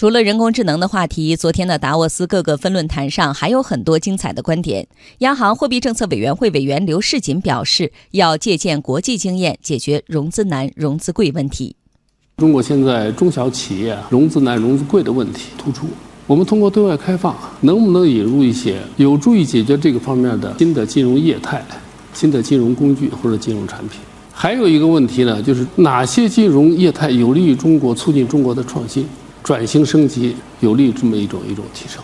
[0.00, 4.88] 除了人工智能的话题，昨天的达沃斯各个分论坛上还有很多精彩的观点。
[5.18, 11.76] 央行货币政策委员会委员刘世锦表示，要借鉴国际经验，解决融资难、融资贵问题。
[12.38, 15.86] 中国现在中小企业融资难、融资贵的问题突出，
[16.26, 21.62] 我们通过对外开放，能不能引入一些有助于解决这个方面的新的金融业态、
[22.14, 24.00] 新的金融工具或者金融产品？
[24.32, 29.06] 还有一个问题呢，就是哪些金融业态有利于中国促进中国的创新？
[29.42, 32.02] 转型升级有利于这么一种一种提升。